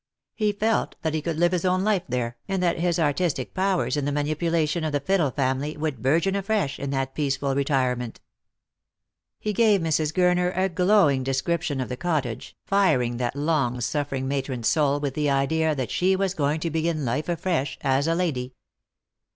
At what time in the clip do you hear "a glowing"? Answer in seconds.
10.57-11.21